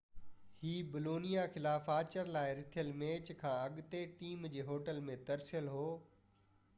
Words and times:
هِي 0.61 0.71
Bologna 0.93 1.41
خلاف 1.57 1.89
آچر 1.97 2.31
لاءِ 2.37 2.55
رٿيل 2.61 2.89
ميچ 3.03 3.29
کان 3.43 3.53
اڳتي 3.77 4.01
ٽيم 4.23 4.49
جي 4.55 4.65
هوٽل 4.71 5.03
۾ 5.11 5.19
ترسيل 5.29 5.71
هو 5.75 5.85